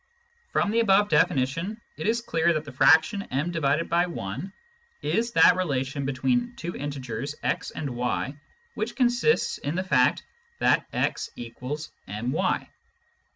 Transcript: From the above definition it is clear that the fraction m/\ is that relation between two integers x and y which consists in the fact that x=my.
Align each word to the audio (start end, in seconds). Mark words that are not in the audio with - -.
From 0.51 0.71
the 0.71 0.79
above 0.79 1.09
definition 1.09 1.79
it 1.95 2.07
is 2.07 2.23
clear 2.23 2.53
that 2.53 2.65
the 2.65 2.71
fraction 2.71 3.21
m/\ 3.31 3.51
is 5.03 5.31
that 5.33 5.55
relation 5.55 6.05
between 6.05 6.55
two 6.55 6.75
integers 6.75 7.35
x 7.43 7.69
and 7.69 7.87
y 7.91 8.33
which 8.73 8.95
consists 8.95 9.59
in 9.59 9.75
the 9.75 9.83
fact 9.83 10.23
that 10.57 10.87
x=my. 10.91 12.67